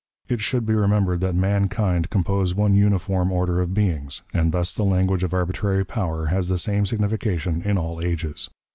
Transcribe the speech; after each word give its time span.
It 0.27 0.41
should 0.41 0.65
be 0.65 0.73
remembered 0.73 1.21
that 1.21 1.35
mankind 1.35 2.09
compose 2.09 2.55
one 2.55 2.73
uniform 2.73 3.31
order 3.31 3.59
of 3.61 3.75
beings, 3.75 4.23
and 4.33 4.51
thus 4.51 4.73
the 4.73 4.81
language 4.81 5.23
of 5.23 5.31
arbitrary 5.31 5.85
power 5.85 6.25
has 6.25 6.47
the 6.47 6.57
same 6.57 6.87
signification 6.87 7.61
in 7.61 7.77
all 7.77 8.01
ages. 8.01 8.49